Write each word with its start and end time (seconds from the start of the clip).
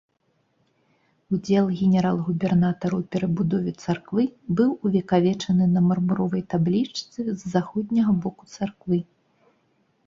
Удзел 1.35 1.65
генерал-губернатара 1.81 2.95
ў 3.01 3.03
перабудове 3.15 3.71
царквы 3.83 4.23
быў 4.61 4.71
увекавечаны 4.91 5.65
на 5.75 5.81
мармуровай 5.91 6.41
таблічцы 6.57 7.19
з 7.39 7.57
заходняга 7.57 8.11
боку 8.27 8.43
царквы. 8.59 8.97